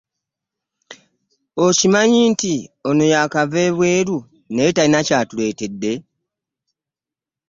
Okimanyi 1.65 2.19
nti 2.31 2.53
ono 2.87 3.03
yaakava 3.13 3.61
bwe 3.77 3.91
ru 4.07 4.17
naye 4.53 4.69
talina 4.75 4.99
kyatuletedde. 5.07 5.91